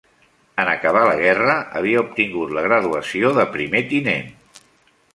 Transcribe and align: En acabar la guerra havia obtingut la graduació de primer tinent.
En 0.63 0.71
acabar 0.71 1.03
la 1.07 1.11
guerra 1.19 1.59
havia 1.81 2.01
obtingut 2.07 2.57
la 2.59 2.65
graduació 2.71 3.33
de 3.39 3.49
primer 3.59 3.87
tinent. 3.95 4.29